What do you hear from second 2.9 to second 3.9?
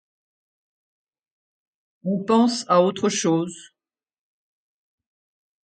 chose.